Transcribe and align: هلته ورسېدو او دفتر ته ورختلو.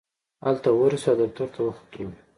هلته 0.45 0.69
ورسېدو 0.79 1.23
او 1.25 1.29
دفتر 1.29 1.47
ته 1.53 1.59
ورختلو. 1.63 2.09